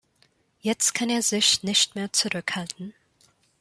[0.61, 2.95] Jetzt kann er sich nicht mehr zurückhalten.